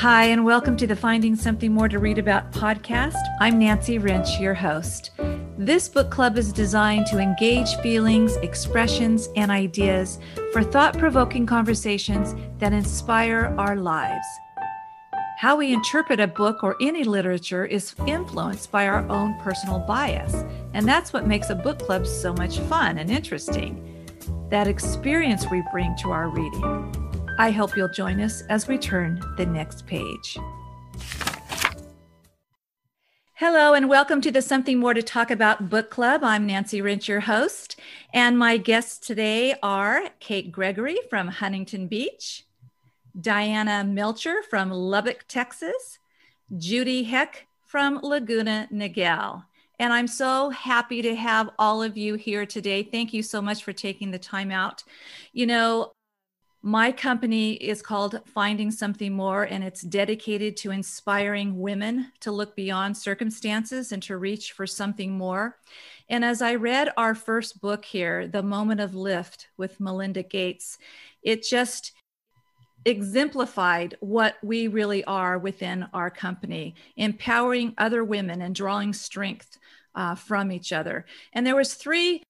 [0.00, 3.20] Hi, and welcome to the Finding Something More to Read About podcast.
[3.38, 5.10] I'm Nancy Wrench, your host.
[5.58, 10.18] This book club is designed to engage feelings, expressions, and ideas
[10.54, 14.24] for thought provoking conversations that inspire our lives.
[15.36, 20.46] How we interpret a book or any literature is influenced by our own personal bias,
[20.72, 24.08] and that's what makes a book club so much fun and interesting.
[24.48, 27.09] That experience we bring to our reading.
[27.40, 30.36] I hope you'll join us as we turn the next page.
[33.32, 36.22] Hello, and welcome to the Something More to Talk About Book Club.
[36.22, 37.80] I'm Nancy Wrench, your host,
[38.12, 42.44] and my guests today are Kate Gregory from Huntington Beach,
[43.18, 45.98] Diana Melcher from Lubbock, Texas,
[46.58, 49.44] Judy Heck from Laguna Niguel.
[49.78, 52.82] And I'm so happy to have all of you here today.
[52.82, 54.84] Thank you so much for taking the time out.
[55.32, 55.92] You know,
[56.62, 62.54] my company is called Finding Something More, and it's dedicated to inspiring women to look
[62.54, 65.56] beyond circumstances and to reach for something more.
[66.10, 70.76] And as I read our first book here, The Moment of Lift with Melinda Gates,
[71.22, 71.92] it just
[72.84, 79.58] exemplified what we really are within our company, empowering other women and drawing strength
[79.94, 81.06] uh, from each other.
[81.32, 82.22] And there was three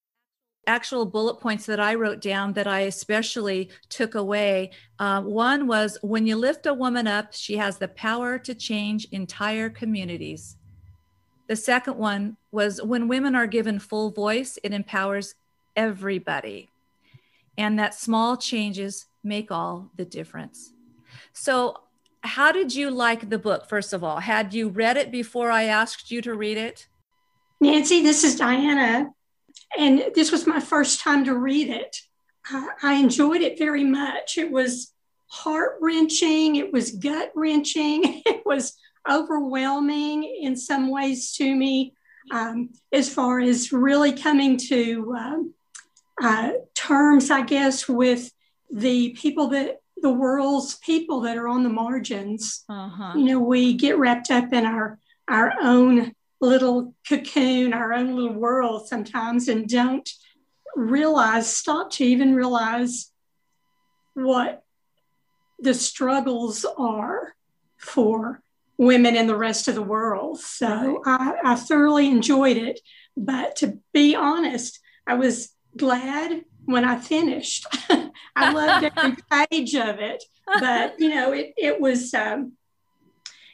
[0.71, 4.71] actual bullet points that I wrote down that I especially took away.
[5.01, 9.09] Uh, one was when you lift a woman up, she has the power to change
[9.11, 10.57] entire communities.
[11.49, 15.35] The second one was when women are given full voice, it empowers
[15.75, 16.71] everybody.
[17.59, 20.73] And that small changes make all the difference.
[21.33, 21.81] So,
[22.23, 24.21] how did you like the book, first of all?
[24.21, 26.87] Had you read it before I asked you to read it?
[27.61, 29.11] Nancy, this is Diana.
[29.79, 31.97] And this was my first time to read it.
[32.53, 34.39] Uh, I enjoyed it very much.
[34.39, 34.93] It was
[35.29, 38.77] heart wrenching, it was gut wrenching, it was
[39.09, 41.95] overwhelming in some ways to me,
[42.33, 45.55] um, as far as really coming to um,
[46.23, 48.31] uh, terms, I guess, with
[48.71, 52.65] the people that the world's people that are on the margins.
[52.69, 53.13] Uh-huh.
[53.17, 58.39] You know, we get wrapped up in our our own little cocoon, our own little
[58.39, 60.09] world sometimes, and don't
[60.75, 63.13] realize, stop to even realize
[64.15, 64.63] what
[65.59, 67.35] the struggles are
[67.77, 68.43] for
[68.79, 70.41] women in the rest of the world.
[70.41, 72.81] So I, I thoroughly enjoyed it.
[73.17, 77.67] But to be honest, I was glad when I finished.
[78.37, 79.17] I loved every
[79.51, 80.25] page of it.
[80.47, 82.53] But, you know, it, it was, um,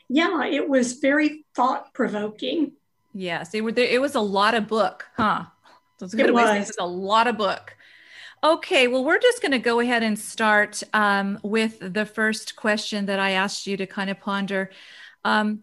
[0.09, 2.73] yeah, it was very thought provoking.
[3.13, 5.45] Yes, it, were, it was a lot of book, huh?
[5.99, 6.69] That's a good it way was.
[6.69, 7.77] It's a lot of book.
[8.45, 13.07] Okay, well, we're just going to go ahead and start um, with the first question
[13.07, 14.71] that I asked you to kind of ponder.
[15.25, 15.63] Um,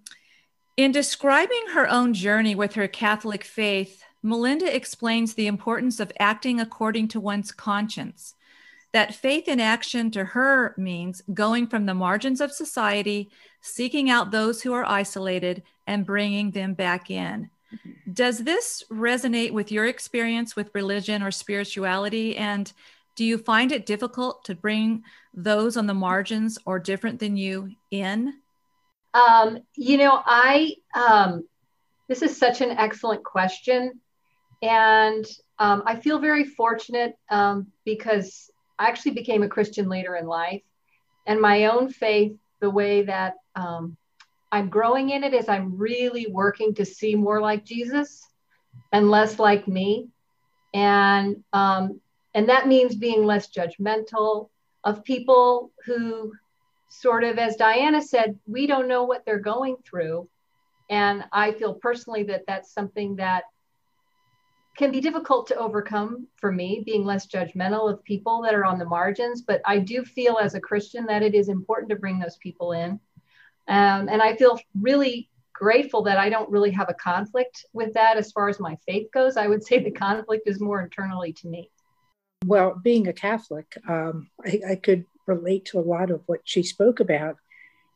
[0.76, 6.60] in describing her own journey with her Catholic faith, Melinda explains the importance of acting
[6.60, 8.34] according to one's conscience.
[8.94, 14.32] That faith in action to her means going from the margins of society, seeking out
[14.32, 17.50] those who are isolated, and bringing them back in.
[18.12, 22.38] Does this resonate with your experience with religion or spirituality?
[22.38, 22.72] And
[23.16, 25.04] do you find it difficult to bring
[25.34, 28.36] those on the margins or different than you in?
[29.16, 31.48] Um, you know, I, um,
[32.08, 34.00] this is such an excellent question.
[34.62, 35.26] And
[35.60, 40.62] um, I feel very fortunate um, because I actually became a Christian later in life.
[41.26, 43.98] And my own faith, the way that um,
[44.52, 48.26] I'm growing in it is I'm really working to see more like Jesus
[48.92, 50.10] and less like me.
[50.74, 52.02] And um,
[52.34, 54.50] and that means being less judgmental
[54.84, 56.34] of people who
[56.90, 60.28] sort of as Diana said, we don't know what they're going through.
[60.90, 63.44] And I feel personally that that's something that
[64.78, 68.80] can be difficult to overcome for me, being less judgmental of people that are on
[68.80, 69.42] the margins.
[69.42, 72.72] But I do feel as a Christian that it is important to bring those people
[72.72, 73.00] in.
[73.68, 78.18] Um, and I feel really grateful that I don't really have a conflict with that
[78.18, 79.38] as far as my faith goes.
[79.38, 81.70] I would say the conflict is more internally to me.
[82.46, 86.62] Well, being a Catholic, um, I, I, could relate to a lot of what she
[86.62, 87.38] spoke about.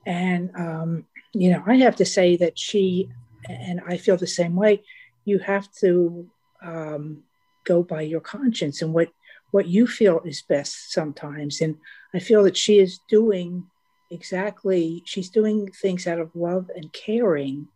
[0.05, 3.09] And, um, you know, I have to say that she,
[3.49, 4.83] and I feel the same way,
[5.25, 6.29] you have to
[6.63, 7.23] um,
[7.63, 9.09] go by your conscience and what,
[9.51, 11.61] what you feel is best sometimes.
[11.61, 11.77] And
[12.13, 13.65] I feel that she is doing
[14.09, 17.67] exactly she's doing things out of love and caring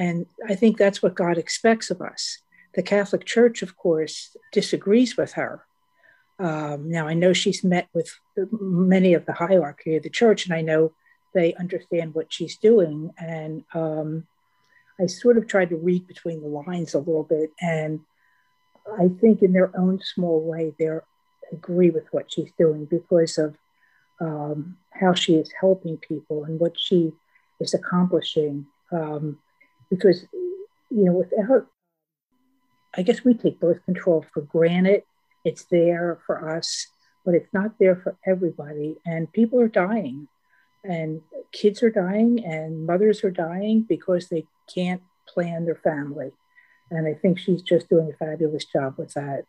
[0.00, 2.38] and i think that's what god expects of us
[2.74, 5.62] the catholic church of course disagrees with her
[6.40, 8.10] um, now i know she's met with
[8.50, 10.92] many of the hierarchy of the church and i know
[11.36, 13.10] they understand what she's doing.
[13.18, 14.26] And um,
[14.98, 17.50] I sort of tried to read between the lines a little bit.
[17.60, 18.00] And
[18.98, 20.88] I think in their own small way, they
[21.52, 23.56] agree with what she's doing because of
[24.20, 27.12] um, how she is helping people and what she
[27.60, 28.66] is accomplishing.
[28.92, 29.38] Um,
[29.90, 30.24] because,
[30.90, 31.66] you know, without,
[32.96, 35.02] I guess we take birth control for granted.
[35.44, 36.88] It's there for us,
[37.24, 38.96] but it's not there for everybody.
[39.04, 40.28] And people are dying,
[40.82, 41.20] and
[41.52, 46.30] kids are dying, and mothers are dying because they can't plan their family.
[46.90, 49.44] And I think she's just doing a fabulous job with that.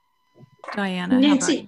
[0.73, 1.67] Diana, Nancy,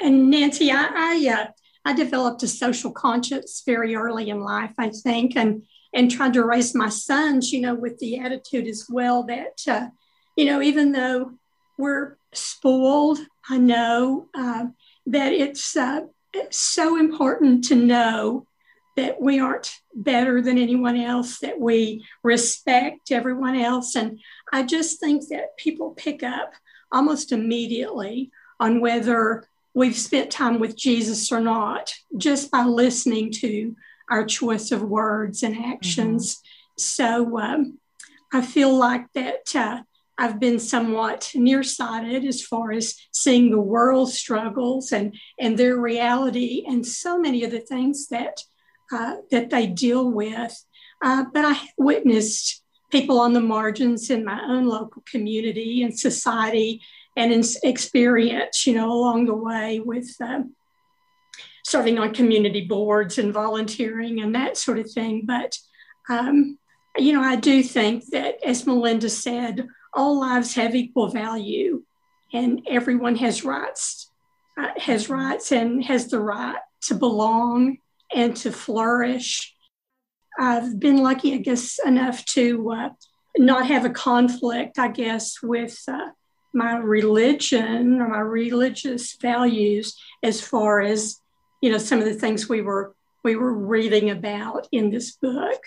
[0.00, 1.46] and Nancy, I, I, uh,
[1.84, 5.62] I developed a social conscience very early in life, I think, and
[5.92, 9.88] and tried to raise my sons, you know, with the attitude as well that, uh,
[10.36, 11.32] you know, even though
[11.78, 13.18] we're spoiled,
[13.48, 14.66] I know uh,
[15.06, 16.02] that it's, uh,
[16.32, 18.46] it's so important to know
[19.00, 23.96] that we aren't better than anyone else, that we respect everyone else.
[23.96, 24.20] And
[24.52, 26.52] I just think that people pick up
[26.92, 33.74] almost immediately on whether we've spent time with Jesus or not, just by listening to
[34.10, 36.34] our choice of words and actions.
[36.34, 36.44] Mm-hmm.
[36.76, 37.78] So um,
[38.34, 39.82] I feel like that uh,
[40.18, 46.64] I've been somewhat nearsighted as far as seeing the world struggles and, and their reality
[46.68, 48.36] and so many of the things that
[48.92, 50.64] uh, that they deal with.
[51.02, 56.82] Uh, but I witnessed people on the margins in my own local community and society
[57.16, 60.54] and in experience, you know, along the way with um,
[61.64, 65.24] serving on community boards and volunteering and that sort of thing.
[65.24, 65.58] But,
[66.08, 66.58] um,
[66.96, 71.82] you know, I do think that, as Melinda said, all lives have equal value
[72.32, 74.10] and everyone has rights,
[74.58, 77.78] uh, has rights and has the right to belong
[78.14, 79.54] and to flourish.
[80.38, 82.88] I've been lucky, I guess, enough to uh,
[83.36, 86.10] not have a conflict, I guess, with uh,
[86.52, 91.16] my religion or my religious values as far as
[91.62, 95.60] you know some of the things we were we were reading about in this book.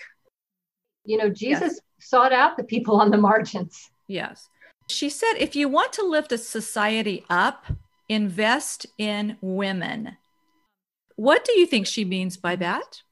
[1.04, 1.80] You know, Jesus yes.
[2.00, 3.90] sought out the people on the margins.
[4.08, 4.48] Yes.
[4.88, 7.66] She said, if you want to lift a society up,
[8.08, 10.16] invest in women.
[11.16, 13.02] What do you think she means by that,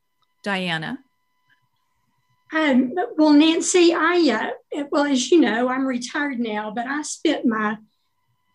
[0.43, 0.99] Diana?
[2.53, 7.47] Um, well, Nancy, I uh, well, as you know, I'm retired now, but I spent
[7.47, 7.79] my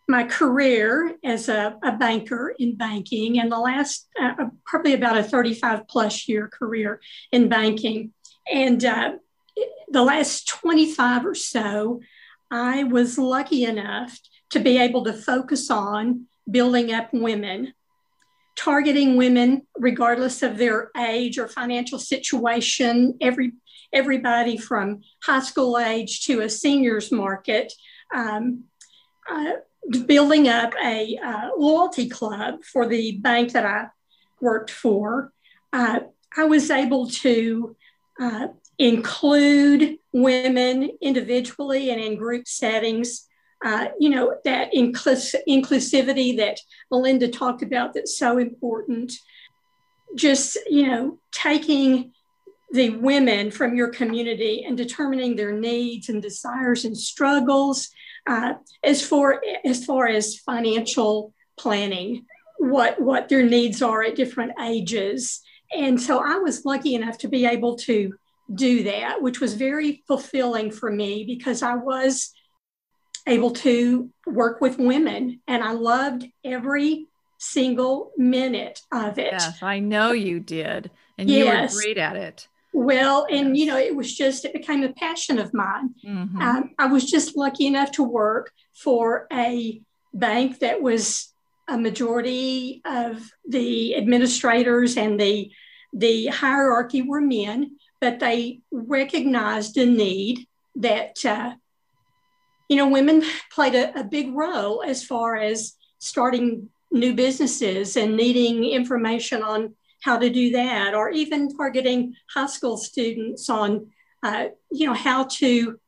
[0.10, 5.18] my career as a, a banker in banking, and the last uh, uh probably about
[5.18, 7.02] a 35 plus year career
[7.32, 8.14] in banking,
[8.52, 9.14] and uh,
[9.90, 12.02] the last 25 or so,
[12.52, 14.20] I was lucky enough
[14.52, 17.74] to be able to focus on building up women
[18.57, 23.18] targeting women regardless of their age or financial situation.
[23.21, 23.54] Every
[23.94, 27.71] everybody from high school age to a seniors market
[28.13, 28.63] um,
[29.31, 29.54] uh,
[30.06, 33.86] building up a uh, loyalty club for the bank that i
[34.42, 35.31] worked for
[35.74, 36.00] uh,
[36.36, 37.75] i was able to
[38.19, 43.26] uh, include women individually and in group settings
[43.63, 46.59] uh, you know, that inclus- inclusivity that
[46.92, 49.13] Melinda talked about that's so important.
[50.15, 52.13] Just, you know, taking
[52.71, 57.89] the women from your community and determining their needs and desires and struggles
[58.27, 62.25] uh, as far as far as financial planning,
[62.58, 65.41] what what their needs are at different ages.
[65.74, 68.13] And so I was lucky enough to be able to
[68.53, 72.34] do that, which was very fulfilling for me because I was
[73.27, 77.07] able to work with women, and I loved every
[77.38, 79.34] single minute of it.
[79.34, 80.89] Yes, I know you did.
[81.17, 81.72] And yes.
[81.72, 82.48] you were great at it.
[82.74, 85.96] Well, and you know, it was just, it became a passion of mine.
[86.05, 86.41] Mm-hmm.
[86.41, 89.81] Um, I was just lucky enough to work for a
[90.13, 91.34] bank that was
[91.67, 95.51] a majority of the administrators and the
[95.93, 101.53] the hierarchy were men, but they recognized a need that uh,
[102.69, 108.15] you know, women played a, a big role as far as starting new businesses and
[108.15, 113.88] needing information on how to do that, or even targeting high school students on,
[114.24, 115.79] uh, you know, how to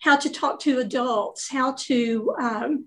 [0.00, 2.84] how to talk to adults, how to um,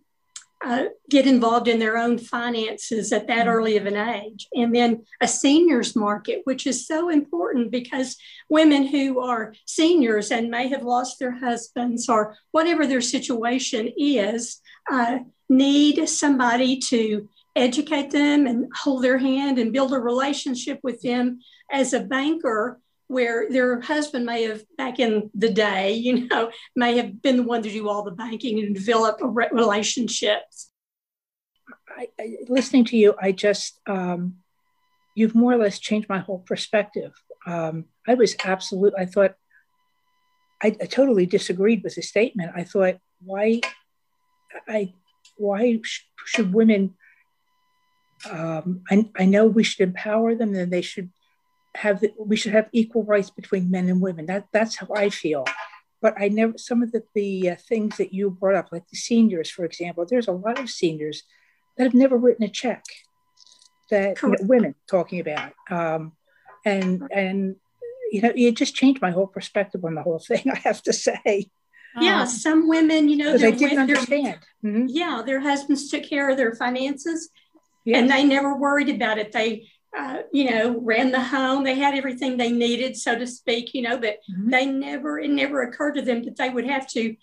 [0.63, 3.49] uh, get involved in their own finances at that mm-hmm.
[3.49, 4.47] early of an age.
[4.53, 8.17] And then a seniors market, which is so important because
[8.49, 14.59] women who are seniors and may have lost their husbands or whatever their situation is
[14.91, 21.01] uh, need somebody to educate them and hold their hand and build a relationship with
[21.01, 21.39] them
[21.71, 22.79] as a banker
[23.11, 27.43] where their husband may have back in the day, you know, may have been the
[27.43, 30.69] one to do all the banking and develop relationships.
[31.89, 34.35] I, I, listening to you, I just um,
[35.15, 37.11] you've more or less changed my whole perspective.
[37.45, 38.93] Um, I was absolute.
[38.97, 39.35] I thought
[40.63, 42.51] I, I, totally disagreed with the statement.
[42.55, 43.61] I thought why
[44.69, 44.93] I
[45.37, 46.95] why sh- should women?
[48.29, 51.09] Um, I, I know we should empower them, and they should
[51.75, 54.25] have the, we should have equal rights between men and women.
[54.25, 55.45] That that's how I feel.
[56.01, 58.97] But I never some of the the uh, things that you brought up, like the
[58.97, 60.05] seniors, for example.
[60.05, 61.23] There's a lot of seniors
[61.77, 62.83] that have never written a check.
[63.89, 66.13] That you know, women talking about, um,
[66.65, 67.55] and and
[68.11, 70.43] you know, it just changed my whole perspective on the whole thing.
[70.53, 71.49] I have to say.
[71.99, 74.39] Yeah, um, some women, you know, they didn't understand.
[74.63, 74.85] Mm-hmm.
[74.87, 77.29] Yeah, their husbands took care of their finances,
[77.83, 77.99] yes.
[77.99, 79.33] and they never worried about it.
[79.33, 79.67] They
[79.97, 81.63] uh, you know, ran the home.
[81.63, 84.49] They had everything they needed, so to speak, you know, but mm-hmm.
[84.49, 87.15] they never, it never occurred to them that they would have to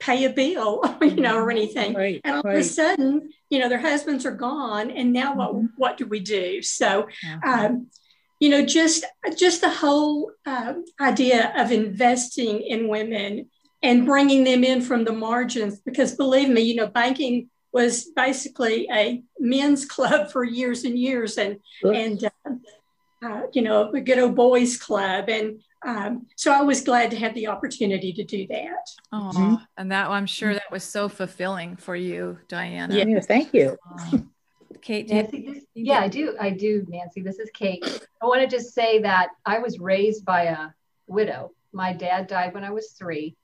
[0.00, 1.94] pay a bill, you know, or anything.
[1.94, 2.56] Right, and all right.
[2.56, 4.90] of a sudden, you know, their husbands are gone.
[4.90, 5.66] And now what, mm-hmm.
[5.76, 6.60] what do we do?
[6.62, 7.48] So, mm-hmm.
[7.48, 7.86] um,
[8.40, 9.04] you know, just,
[9.36, 13.48] just the whole uh, idea of investing in women
[13.80, 18.86] and bringing them in from the margins, because believe me, you know, banking was basically
[18.92, 22.50] a men's club for years and years, and and uh,
[23.24, 27.16] uh, you know a good old boys club, and um, so I was glad to
[27.16, 28.90] have the opportunity to do that.
[29.12, 29.54] Oh, mm-hmm.
[29.76, 32.94] and that I'm sure that was so fulfilling for you, Diana.
[32.94, 33.76] Yeah, thank you.
[34.80, 36.36] Kate, Nancy, this, yeah, I do.
[36.40, 37.22] I do, Nancy.
[37.22, 38.06] This is Kate.
[38.20, 40.68] I want to just say that I was raised by a
[41.06, 41.52] widow.
[41.72, 43.36] My dad died when I was three,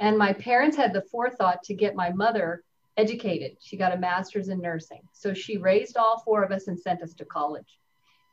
[0.00, 2.62] and my parents had the forethought to get my mother
[2.96, 3.56] educated.
[3.60, 5.02] She got a master's in nursing.
[5.12, 7.78] So she raised all four of us and sent us to college.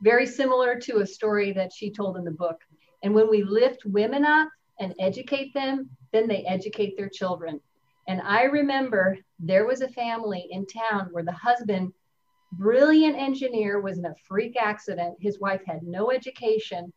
[0.02, 2.60] Very similar to a story that she told in the book.
[3.04, 4.50] And when we lift women up
[4.80, 7.60] and educate them, then they educate their children.
[8.08, 11.94] And I remember there was a family in town where the husband,
[12.54, 15.18] brilliant engineer, was in a freak accident.
[15.20, 16.92] His wife had no education.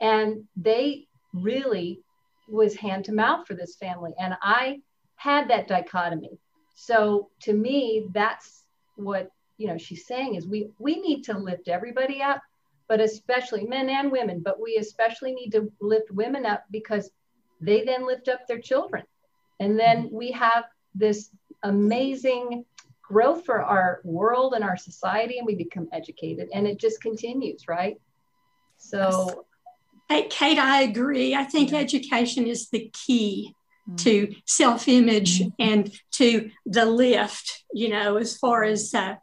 [0.00, 2.00] And they really
[2.48, 4.12] was hand to mouth for this family.
[4.18, 4.80] And I
[5.16, 6.38] had that dichotomy
[6.80, 8.64] so to me, that's
[8.96, 12.40] what you know she's saying is we we need to lift everybody up,
[12.88, 17.10] but especially men and women, but we especially need to lift women up because
[17.60, 19.02] they then lift up their children.
[19.60, 20.16] And then mm-hmm.
[20.16, 21.28] we have this
[21.64, 22.64] amazing
[23.02, 27.68] growth for our world and our society and we become educated and it just continues,
[27.68, 28.00] right?
[28.78, 29.44] So
[30.08, 31.34] Hey, Kate, I agree.
[31.34, 33.54] I think education is the key
[33.98, 35.50] to self image mm-hmm.
[35.58, 39.16] and to the lift, you know, as far as, uh,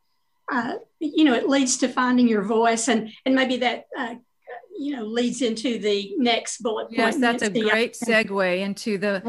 [0.51, 2.87] uh, you know, it leads to finding your voice.
[2.87, 4.15] And, and maybe that, uh,
[4.77, 6.97] you know, leads into the next bullet point.
[6.97, 9.21] Yes, that's a great segue into the,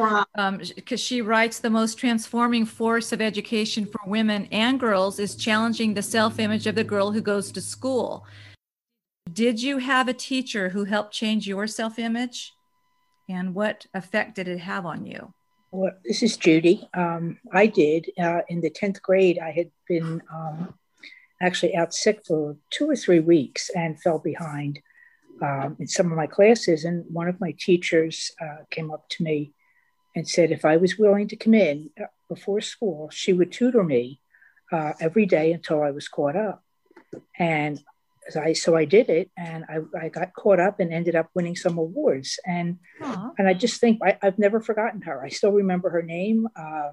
[0.76, 5.35] because um, she writes the most transforming force of education for women and girls is
[5.35, 8.26] challenging the self image of the girl who goes to school.
[9.32, 12.52] Did you have a teacher who helped change your self image?
[13.28, 15.32] And what effect did it have on you?
[15.70, 16.88] Well, this is Judy.
[16.94, 18.11] Um, I did.
[18.18, 20.75] Uh, in the 10th grade, I had been um,
[21.42, 24.80] actually out sick for two or three weeks and fell behind
[25.42, 26.85] um, in some of my classes.
[26.85, 29.52] And one of my teachers uh, came up to me
[30.16, 33.85] and said if I was willing to come in uh, before school, she would tutor
[33.85, 34.20] me
[34.73, 36.64] uh, every day until I was caught up.
[37.38, 37.82] And
[38.37, 41.56] I so I did it, and I, I got caught up and ended up winning
[41.56, 42.38] some awards.
[42.47, 43.32] And Aww.
[43.38, 45.23] and I just think I, have never forgotten her.
[45.25, 46.49] I still remember her name.
[46.56, 46.92] Um,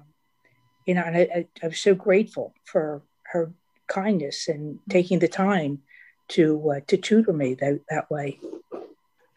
[0.86, 3.02] you know, and I, I, I'm so grateful for
[3.32, 3.52] her
[3.88, 5.80] kindness and taking the time
[6.28, 8.38] to uh, to tutor me that, that way.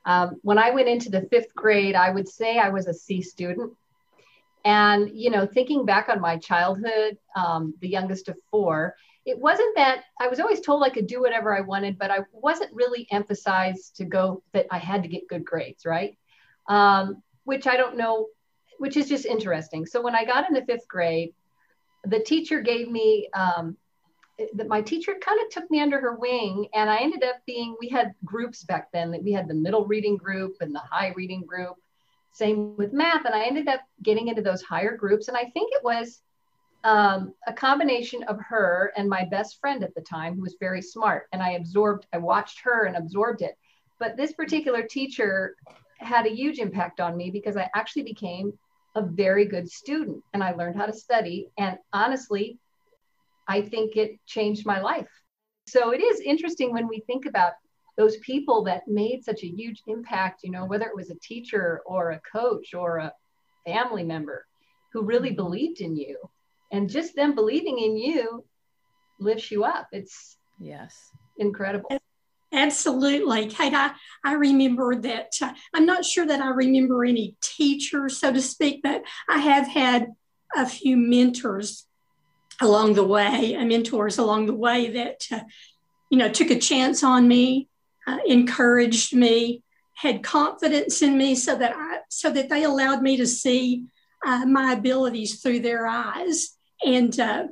[0.06, 3.22] Um, when I went into the fifth grade, I would say I was a C
[3.22, 3.74] student.
[4.66, 9.76] And, you know, thinking back on my childhood, um, the youngest of four, it wasn't
[9.76, 13.08] that I was always told I could do whatever I wanted, but I wasn't really
[13.12, 16.18] emphasized to go that I had to get good grades, right?
[16.68, 18.28] Um, which I don't know,
[18.80, 19.86] which is just interesting.
[19.86, 21.34] So when I got into fifth grade,
[22.06, 23.76] the teacher gave me um,
[24.54, 27.76] that my teacher kind of took me under her wing and i ended up being
[27.80, 31.12] we had groups back then that we had the middle reading group and the high
[31.16, 31.76] reading group
[32.32, 35.72] same with math and i ended up getting into those higher groups and i think
[35.74, 36.22] it was
[36.84, 40.82] um, a combination of her and my best friend at the time, who was very
[40.82, 41.28] smart.
[41.34, 43.58] And I absorbed, I watched her and absorbed it.
[44.00, 45.56] But this particular teacher
[45.98, 48.58] had a huge impact on me because I actually became
[48.96, 51.50] a very good student and I learned how to study.
[51.58, 52.58] And honestly,
[53.48, 55.10] I think it changed my life.
[55.68, 57.54] So it is interesting when we think about
[57.98, 61.82] those people that made such a huge impact, you know, whether it was a teacher
[61.86, 63.14] or a coach or a
[63.66, 64.46] family member
[64.94, 66.18] who really believed in you.
[66.72, 68.46] And just them believing in you
[69.20, 69.88] lifts you up.
[69.92, 71.90] It's yes, incredible.
[72.52, 73.48] Absolutely.
[73.48, 73.92] Kate, I,
[74.24, 75.34] I remember that.
[75.42, 79.68] Uh, I'm not sure that I remember any teachers, so to speak, but I have
[79.68, 80.08] had
[80.56, 81.86] a few mentors
[82.60, 85.42] along the way, uh, mentors along the way that, uh,
[86.10, 87.68] you know, took a chance on me,
[88.08, 93.18] uh, encouraged me, had confidence in me so that I, so that they allowed me
[93.18, 93.86] to see
[94.26, 96.58] uh, my abilities through their eyes.
[96.86, 97.48] And uh,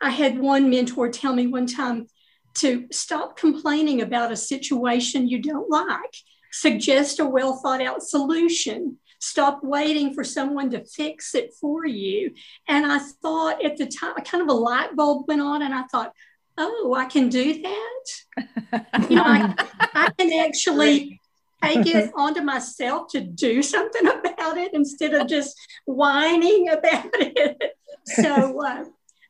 [0.00, 2.06] I had one mentor tell me one time,
[2.54, 6.16] to stop complaining about a situation you don't like.
[6.52, 8.98] Suggest a well thought out solution.
[9.20, 12.32] Stop waiting for someone to fix it for you.
[12.66, 15.84] And I thought at the time, kind of a light bulb went on, and I
[15.84, 16.12] thought,
[16.58, 19.06] oh, I can do that.
[19.10, 19.54] you know, I,
[19.94, 21.19] I can actually
[21.62, 27.76] take it onto myself to do something about it instead of just whining about it.
[28.04, 28.84] So, uh,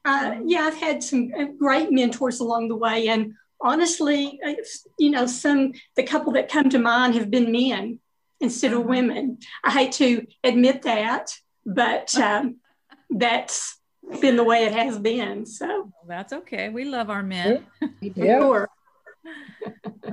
[0.05, 4.41] uh, yeah, I've had some great mentors along the way, and honestly,
[4.99, 7.99] you know, some the couple that come to mind have been men
[8.41, 8.89] instead of uh-huh.
[8.89, 9.39] women.
[9.63, 11.33] I hate to admit that,
[11.67, 12.57] but um,
[13.11, 13.79] that's
[14.21, 15.47] been the way it has been.
[15.47, 16.69] So that's okay.
[16.69, 17.67] We love our men.
[18.03, 18.65] Yeah.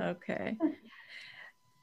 [0.00, 0.56] okay.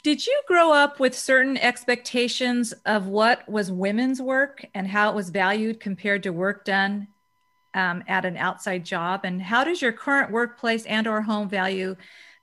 [0.05, 5.15] Did you grow up with certain expectations of what was women's work and how it
[5.15, 7.07] was valued compared to work done
[7.73, 9.21] um, at an outside job?
[9.23, 11.95] And how does your current workplace and or home value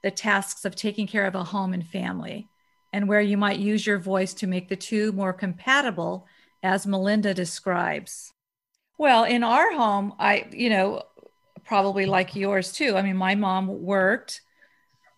[0.02, 2.49] the tasks of taking care of a home and family?
[2.92, 6.26] And where you might use your voice to make the two more compatible,
[6.64, 8.33] as Melinda describes.
[8.99, 11.04] Well, in our home, I, you know,
[11.64, 12.97] probably like yours too.
[12.97, 14.40] I mean, my mom worked.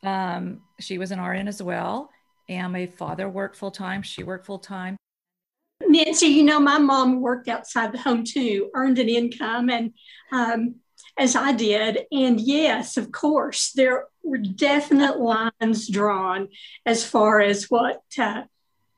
[0.02, 2.10] Um, she was an RN as well.
[2.48, 4.02] And my father worked full time.
[4.02, 4.96] She worked full time.
[5.86, 9.92] Nancy, you know, my mom worked outside the home too, earned an income, and
[10.32, 10.76] um,
[11.16, 12.06] as I did.
[12.10, 16.48] And yes, of course, there were definite lines drawn
[16.86, 18.42] as far as what uh,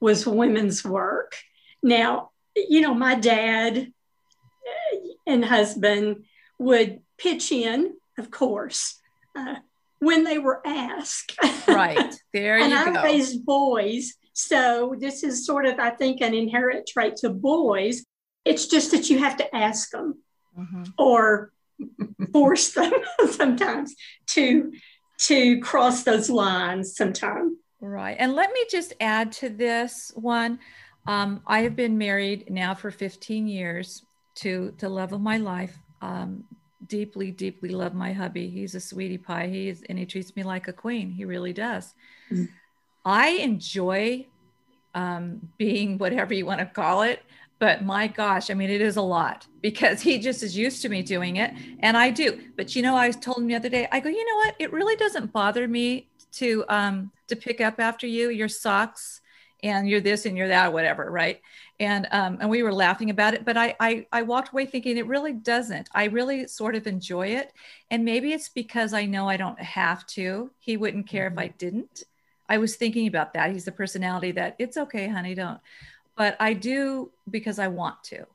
[0.01, 1.37] was women's work.
[1.83, 6.25] Now, you know, my dad uh, and husband
[6.59, 8.99] would pitch in, of course,
[9.35, 9.57] uh,
[9.99, 11.37] when they were asked.
[11.67, 12.15] Right.
[12.33, 13.03] There and you I go.
[13.03, 18.05] raised boys so this is sort of, I think, an inherent trait to boys.
[18.45, 20.23] It's just that you have to ask them
[20.57, 20.83] mm-hmm.
[20.99, 21.53] or
[22.35, 22.93] force them
[23.31, 23.95] sometimes
[24.29, 24.73] to
[25.21, 27.57] to cross those lines sometime.
[27.81, 28.15] Right.
[28.21, 30.59] And let me just add to this one.
[31.07, 34.05] Um, I have been married now for 15 years
[34.37, 35.79] to the love of my life.
[36.03, 36.45] Um,
[36.89, 38.49] deeply, deeply love my hubby.
[38.49, 39.49] He's a sweetie pie.
[39.49, 41.11] He is, and he treats me like a queen.
[41.11, 41.95] He really does.
[42.31, 42.45] Mm-hmm.
[43.05, 44.27] I enjoy
[44.95, 47.23] um, being whatever you want to call it.
[47.59, 50.89] But my gosh, I mean, it is a lot because he just is used to
[50.89, 51.55] me doing it.
[51.81, 52.41] And I do.
[52.57, 54.57] But you know, I told him the other day, I go, you know what?
[54.59, 59.23] It really doesn't bother me to um, to pick up after you your socks
[59.63, 61.41] and you're this and you're that, whatever, right?
[61.79, 64.97] And um, and we were laughing about it, but I, I I walked away thinking
[64.97, 65.89] it really doesn't.
[65.93, 67.53] I really sort of enjoy it,
[67.91, 70.51] and maybe it's because I know I don't have to.
[70.59, 71.39] He wouldn't care mm-hmm.
[71.39, 72.05] if I didn't.
[72.49, 73.53] I was thinking about that.
[73.53, 75.61] He's the personality that it's okay, honey, don't.
[76.17, 78.27] But I do because I want to.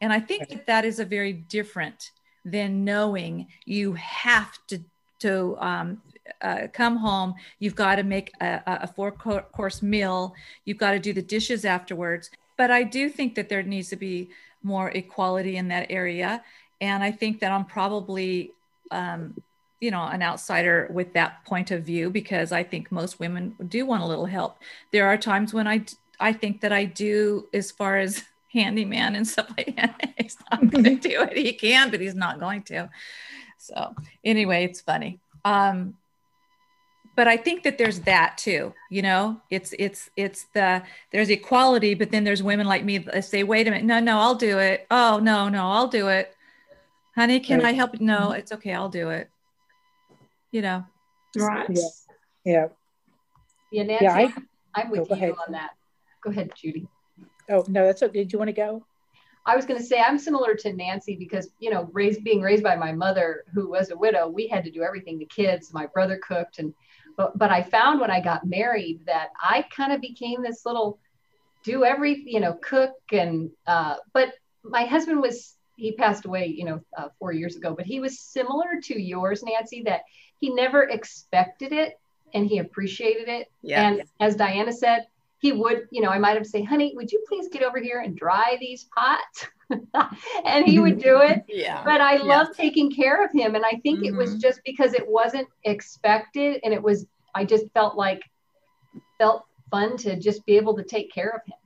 [0.00, 2.10] And I think that that is a very different
[2.44, 4.80] than knowing you have to
[5.20, 6.02] to um,
[6.40, 7.34] uh, come home.
[7.58, 10.34] You've got to make a, a four course meal.
[10.64, 12.30] You've got to do the dishes afterwards.
[12.56, 14.30] But I do think that there needs to be
[14.62, 16.42] more equality in that area.
[16.80, 18.52] And I think that I'm probably
[18.90, 19.34] um,
[19.80, 23.84] you know an outsider with that point of view because i think most women do
[23.84, 24.56] want a little help
[24.92, 25.84] there are times when i
[26.20, 30.70] i think that i do as far as handyman and stuff like that he's not
[30.70, 32.88] going to do it he can but he's not going to
[33.58, 35.94] so anyway it's funny um
[37.16, 41.94] but i think that there's that too you know it's it's it's the there's equality
[41.94, 44.58] but then there's women like me that say wait a minute no no i'll do
[44.58, 46.34] it oh no no i'll do it
[47.14, 47.68] honey can right.
[47.68, 49.28] i help no it's okay i'll do it
[50.54, 50.84] you know.
[51.36, 51.66] Right.
[51.68, 51.82] Yeah.
[52.44, 52.66] Yeah.
[53.72, 54.14] Yeah, Nancy, yeah,
[54.76, 55.34] I, am oh, with you ahead.
[55.44, 55.70] on that.
[56.22, 56.86] Go ahead, Judy.
[57.50, 58.20] Oh no, that's okay.
[58.20, 58.86] Did you want to go?
[59.44, 62.62] I was going to say I'm similar to Nancy because you know, raised being raised
[62.62, 65.18] by my mother who was a widow, we had to do everything.
[65.18, 66.72] The kids, my brother cooked, and
[67.16, 70.98] but but I found when I got married that I kind of became this little
[71.62, 76.64] do every you know cook and uh, but my husband was he passed away you
[76.64, 80.02] know uh, four years ago, but he was similar to yours, Nancy, that
[80.40, 81.98] he never expected it
[82.32, 83.50] and he appreciated it.
[83.88, 85.06] And as Diana said,
[85.44, 88.00] he would, you know, I might have say, honey, would you please get over here
[88.00, 89.46] and dry these pots?
[90.46, 91.44] and he would do it.
[91.48, 91.82] Yeah.
[91.84, 92.22] But I Yeah.
[92.22, 93.54] love taking care of him.
[93.54, 94.40] And I think it was Mhm.
[94.40, 98.22] just because it wasn't expected and it was, I just felt like,
[99.18, 101.58] felt fun to just be able to take care of him.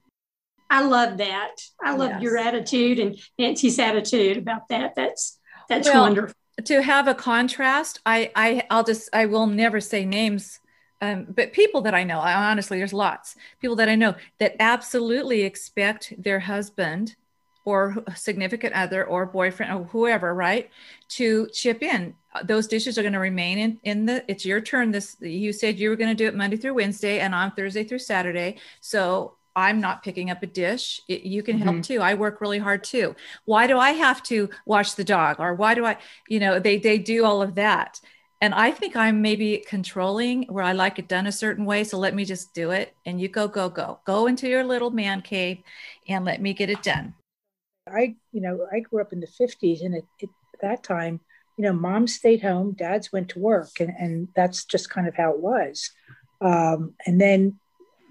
[0.69, 1.55] I love that.
[1.81, 2.23] I love Yes.
[2.23, 4.97] your attitude and Nancy's attitude about that.
[4.97, 5.39] That's
[5.69, 6.35] that's Well, wonderful.
[6.65, 10.59] to have a contrast i i i'll just i will never say names
[11.01, 13.37] um, but people that i know I, honestly there's lots.
[13.61, 17.17] People that i know that absolutely expect their husband
[17.65, 20.71] or significant other or boyfriend or whoever right
[21.09, 22.15] to chip in.
[22.45, 24.91] Those dishes are going to remain in in the it's your turn.
[24.91, 27.85] This you said you were going to do it monday through wednesday and on thursday
[27.85, 28.57] through saturday.
[28.81, 31.03] So i'm not picking up a dish.
[31.09, 32.01] It- you can help too.
[32.01, 33.15] I work really hard too.
[33.45, 35.37] Why do i have to wash the dog?
[35.39, 38.01] Or why do i you know they they do all of that
[38.41, 41.99] and i think i'm maybe controlling where i like it done a certain way so
[41.99, 45.21] let me just do it and you go go go go into your little man
[45.21, 45.59] cave
[46.09, 47.15] and let me get it done
[47.93, 50.29] I, you know, I grew up in the 50s and at, at
[50.63, 51.21] that time,
[51.57, 55.17] you know, moms stayed home, dads went to work, and, and that's just kind of
[55.17, 55.91] how it was.
[56.41, 57.59] Um, and then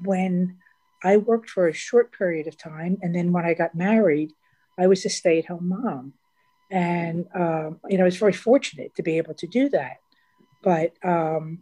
[0.04, 0.58] when
[1.04, 4.32] I worked for a short period of time, and then when I got married,
[4.78, 6.14] I was a stay at home mom.
[6.70, 9.98] And, um, you know, I was very fortunate to be able to do that.
[10.62, 11.60] But, um,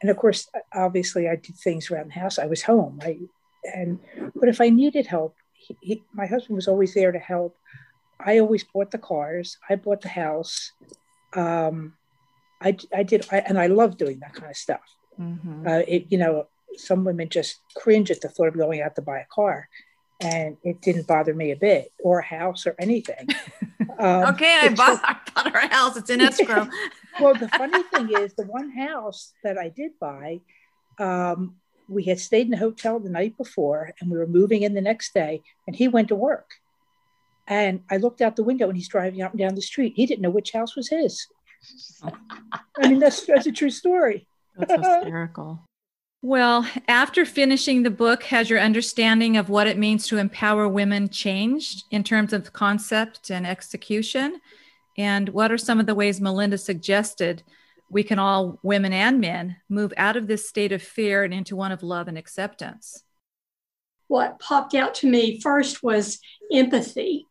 [0.00, 2.38] and of course, obviously, I did things around the house.
[2.38, 3.00] I was home.
[3.02, 3.18] I,
[3.74, 3.98] and,
[4.34, 7.56] but if I needed help, he, he, my husband was always there to help.
[8.20, 9.58] I always bought the cars.
[9.68, 10.72] I bought the house.
[11.34, 11.94] Um,
[12.60, 14.80] I, I did, I, and I love doing that kind of stuff.
[15.20, 15.66] Mhm.
[15.66, 16.46] Uh, it, you know,
[16.76, 19.68] some women just cringe at the thought of going out to buy a car,
[20.20, 23.28] and it didn't bother me a bit, or a house, or anything.
[23.98, 26.68] Um, okay i bought, I bought our house it's in escrow
[27.20, 30.40] well, the funny thing is, the one house that I did buy,
[30.98, 31.56] um,
[31.88, 34.80] we had stayed in the hotel the night before, and we were moving in the
[34.80, 36.50] next day, and he went to work.
[37.46, 39.92] And I looked out the window, and he's driving up and down the street.
[39.96, 41.26] He didn't know which house was his.
[42.02, 44.26] I mean, that's that's a true story.
[44.56, 45.60] That's hysterical.
[46.22, 51.10] Well, after finishing the book, has your understanding of what it means to empower women
[51.10, 54.40] changed in terms of concept and execution?
[54.96, 57.42] And what are some of the ways Melinda suggested
[57.90, 61.56] we can all, women and men, move out of this state of fear and into
[61.56, 63.04] one of love and acceptance?
[64.08, 66.20] What popped out to me first was
[66.52, 67.26] empathy.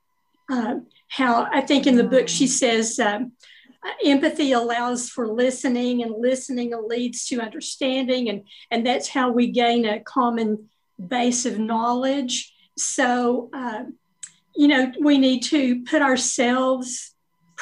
[0.49, 3.34] Um, how I think in the book she says um,
[4.04, 9.86] empathy allows for listening, and listening leads to understanding, and and that's how we gain
[9.86, 10.69] a common
[11.08, 12.54] base of knowledge.
[12.78, 13.84] So, uh,
[14.56, 17.12] you know, we need to put ourselves,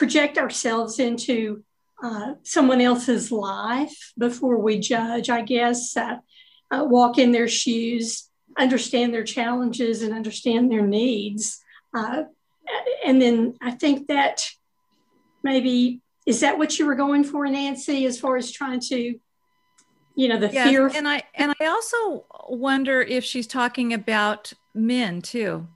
[0.02, 1.64] project ourselves into
[2.04, 5.30] uh, someone else's life before we judge.
[5.30, 6.16] I guess uh,
[6.72, 11.62] uh, walk in their shoes, understand their challenges, and understand their needs.
[11.96, 12.24] Uh,
[13.06, 14.44] and then I think that
[15.44, 19.20] maybe is that what you were going for, Nancy, as far as trying to,
[20.16, 20.88] you know, the Yes, fear.
[20.88, 25.68] and I and I also wonder if she's talking about men too.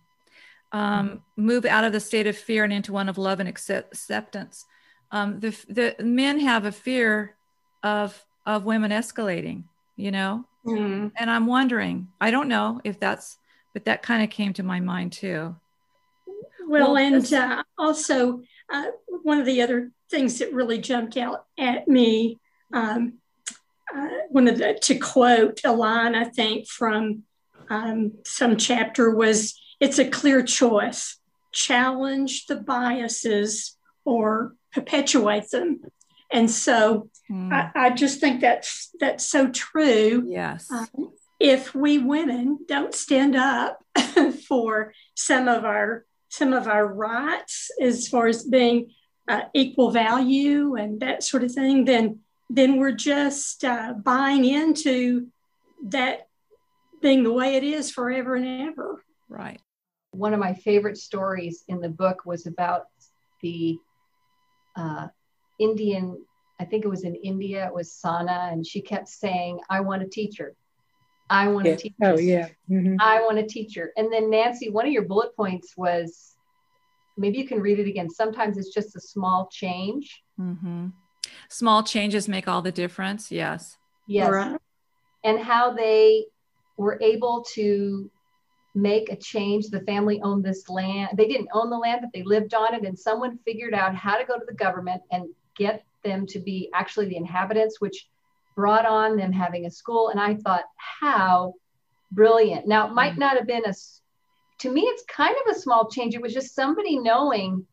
[0.71, 3.93] Um, move out of the state of fear and into one of love and accept,
[3.93, 4.65] acceptance.
[5.11, 7.35] Um, the the men have a fear
[7.83, 9.63] of of women escalating,
[9.95, 11.11] you know, Mm.
[11.15, 12.07] and I'm wondering.
[12.19, 13.37] I don't know if that's,
[13.73, 15.55] but that kind of came to my mind too.
[16.67, 18.41] Well, Well, and uh, also
[18.73, 18.85] uh,
[19.21, 22.39] one of the other things that really jumped out at me,
[22.73, 23.19] um,
[23.95, 27.23] uh, one of the to quote a line I think from
[27.69, 31.17] um, some chapter was, "It's a clear choice:
[31.51, 35.81] challenge the biases or perpetuate them."
[36.31, 37.51] And so Hmm.
[37.51, 40.25] I, I just think that's that's so true.
[40.27, 40.69] yes.
[40.71, 43.79] Um, if we women don't stand up
[44.47, 48.91] for some of our some of our rights as far as being
[49.27, 55.27] uh, equal value and that sort of thing, then then we're just uh, buying into
[55.87, 56.27] that
[57.01, 59.03] being the way it is forever and ever.
[59.29, 59.59] right.
[60.15, 62.87] One of my favorite stories in the book was about
[63.41, 63.77] the
[64.75, 65.07] uh,
[65.59, 66.23] Indian,
[66.59, 70.03] I think it was in India, it was Sana, and she kept saying, I want
[70.03, 70.55] a teacher.
[71.29, 71.73] I want Yeah.
[71.73, 71.95] a teacher.
[72.03, 72.49] Oh yeah.
[72.69, 72.97] Mhm.
[72.99, 73.91] I want a teacher.
[73.97, 76.35] And then Nancy, one of your bullet points was
[77.17, 78.09] maybe you can read it again.
[78.09, 80.23] Sometimes it's just a small change.
[80.39, 80.87] Mm-hmm.
[81.49, 83.31] Small changes make all the difference.
[83.31, 83.77] Yes.
[84.07, 84.31] Yes.
[84.31, 84.59] Right.
[85.23, 86.25] And how they
[86.77, 88.11] were able to
[88.75, 89.67] make a change.
[89.67, 91.17] The family owned this land.
[91.17, 92.83] They didn't own the land, but they lived on it.
[92.83, 96.69] And someone figured out how to go to the government and get them to be
[96.73, 98.07] actually the inhabitants, which
[98.55, 100.09] brought on them having a school.
[100.09, 101.53] And I thought, how
[102.11, 102.67] brilliant.
[102.67, 103.19] Now, it might mm.
[103.19, 103.73] not have been a,
[104.59, 106.13] to me, it's kind of a small change.
[106.13, 107.65] It was just somebody knowing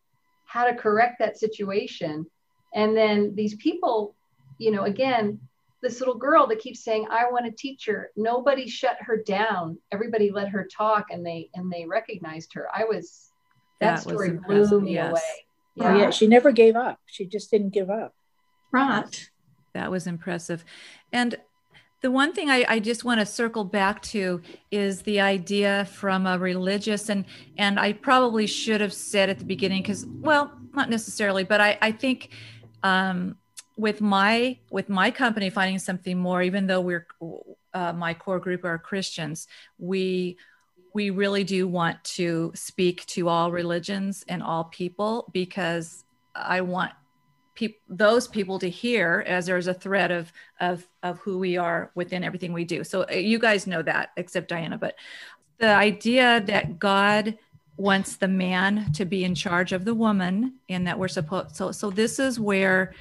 [0.46, 2.26] how to correct that situation.
[2.74, 4.14] And then these people,
[4.58, 5.40] you know, again,
[5.82, 8.10] this little girl that keeps saying, I want a teacher.
[8.16, 9.78] Nobody shut her down.
[9.90, 12.68] Everybody let her talk and they and they recognized her.
[12.72, 13.30] I was
[13.80, 15.10] that, that story blew me yes.
[15.10, 15.20] away.
[15.74, 15.94] Yeah.
[15.94, 17.00] Oh, yeah, she never gave up.
[17.06, 18.14] She just didn't give up.
[18.70, 19.30] Right.
[19.74, 20.64] That was impressive.
[21.12, 21.36] And
[22.02, 26.26] the one thing I, I, just want to circle back to is the idea from
[26.26, 27.24] a religious and
[27.56, 31.78] and I probably should have said at the beginning because well not necessarily but I,
[31.80, 32.30] I think
[32.82, 33.36] um,
[33.76, 37.06] with my with my company finding something more even though we're
[37.74, 39.46] uh, my core group are Christians
[39.78, 40.36] we
[40.94, 46.04] we really do want to speak to all religions and all people because
[46.34, 46.92] I want
[47.54, 51.90] pe- those people to hear as there's a thread of of of who we are
[51.94, 52.84] within everything we do.
[52.84, 54.96] So uh, you guys know that except diana but
[55.58, 57.38] the idea that god
[57.76, 61.72] wants the man to be in charge of the woman and that we're supposed so
[61.72, 62.92] so this is where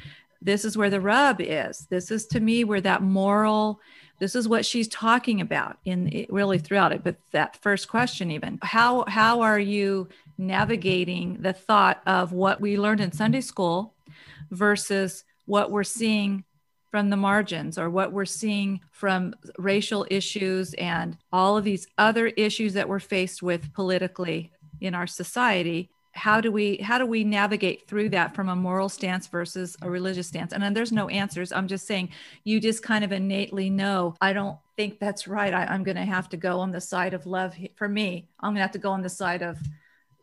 [0.41, 1.88] this is where the rub is.
[1.89, 3.80] This is to me where that moral
[4.21, 7.04] this is what she's talking about in really throughout it.
[7.04, 12.77] But that first question even how how are you navigating the thought of what we
[12.77, 13.93] learned in sunday school
[14.49, 16.43] versus what we're seeing
[16.89, 22.27] from the margins or what we're seeing from racial issues and all of these other
[22.27, 24.51] issues that we're faced with politically
[24.82, 28.89] in our society how do we how do we navigate through that from a moral
[28.89, 30.52] stance versus a religious stance?
[30.54, 31.52] And then there's no answers.
[31.52, 32.10] I'm just saying
[32.43, 35.54] you just kind of innately know i don't think that's right.
[35.54, 38.50] I, i'm going to have to go on the side of love for me i'm
[38.50, 39.58] going to have to go on the side of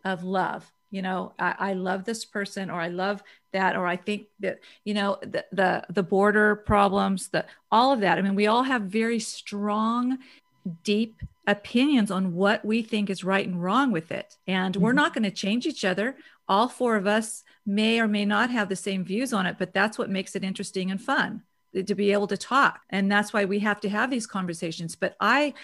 [0.05, 0.71] of love.
[0.91, 3.23] You know I, I, love this person or i love
[3.53, 8.01] that or i think that you know the, the the border problems the all of
[8.01, 8.19] that.
[8.19, 10.19] I mean we all have very strong
[10.83, 14.37] deep opinions on what we think is right and wrong with it.
[14.47, 14.85] And mm-hmm.
[14.85, 16.17] we're not going to change each other.
[16.47, 19.75] All four of us may or may not have the same views on it but
[19.75, 21.43] that's what makes it interesting and fun
[21.75, 22.81] to be able to talk.
[22.91, 24.95] And that's why we have to have these conversations.
[24.95, 25.55] But i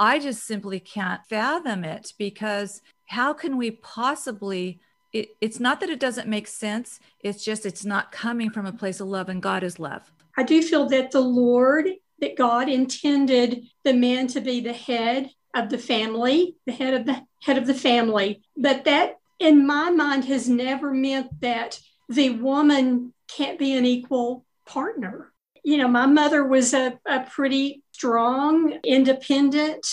[0.00, 4.80] i just simply can't fathom it because how can we possibly
[5.12, 6.98] it, it's not that it doesn't make sense.
[7.20, 10.10] It's just it's not coming from a place of love and god is love.
[10.36, 11.88] I do feel that the lord
[12.20, 17.06] that god intended the man to be the head of the family the head of
[17.06, 22.30] the head of the family but that in my mind has never meant that the
[22.30, 28.78] woman can't be an equal partner you know my mother was a, a pretty strong
[28.84, 29.86] independent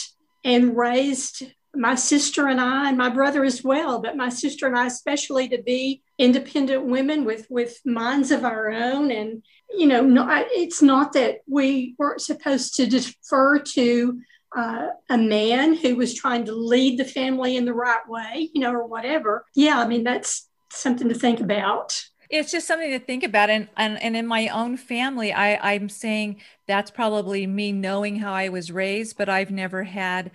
[0.43, 4.77] and raised my sister and I, and my brother as well, but my sister and
[4.77, 9.11] I, especially to be independent women with, with minds of our own.
[9.11, 9.43] And,
[9.77, 14.21] you know, no, it's not that we weren't supposed to defer to
[14.55, 18.61] uh, a man who was trying to lead the family in the right way, you
[18.61, 19.45] know, or whatever.
[19.55, 23.67] Yeah, I mean, that's something to think about it's just something to think about and,
[23.75, 28.47] and and in my own family i i'm saying that's probably me knowing how i
[28.47, 30.31] was raised but i've never had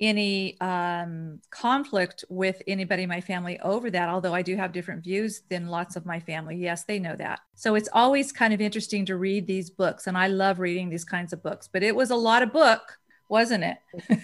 [0.00, 5.04] any um, conflict with anybody in my family over that, although I do have different
[5.04, 6.56] views than lots of my family.
[6.56, 7.40] Yes, they know that.
[7.54, 11.04] So it's always kind of interesting to read these books, and I love reading these
[11.04, 11.68] kinds of books.
[11.72, 13.78] But it was a lot of book, wasn't it?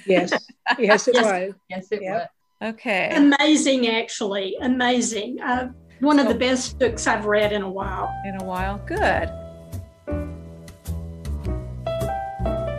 [0.07, 0.33] Yes,
[0.79, 1.55] yes, it was.
[1.69, 2.31] Yes, it yep.
[2.61, 2.73] was.
[2.75, 3.11] Okay.
[3.15, 5.41] Amazing, actually, amazing.
[5.41, 8.13] Uh, one so, of the best books I've read in a while.
[8.27, 9.31] In a while, good.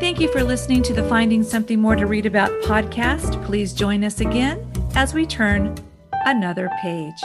[0.01, 3.45] Thank you for listening to the Finding Something More to Read About podcast.
[3.45, 4.59] Please join us again
[4.95, 5.77] as we turn
[6.25, 7.21] another page.